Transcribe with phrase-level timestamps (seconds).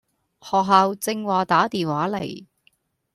[0.41, 2.47] 學校正話打電話嚟